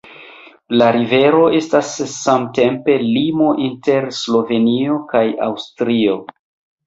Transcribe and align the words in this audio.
La 0.81 0.85
rivero 0.93 1.41
estas 1.57 1.91
samtempe 2.13 2.95
limo 3.03 3.51
inter 3.67 4.09
Slovenio 4.21 4.97
kaj 5.13 5.23
Aŭstrio. 5.49 6.17